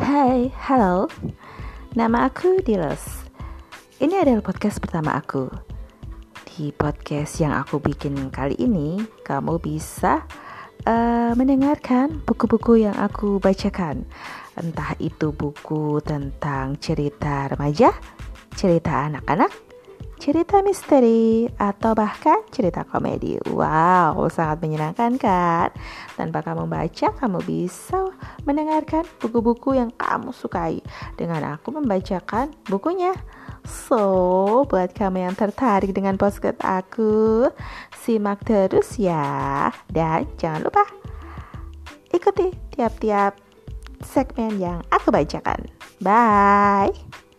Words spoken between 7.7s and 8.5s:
bikin